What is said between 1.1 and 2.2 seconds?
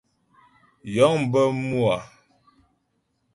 bə mû a.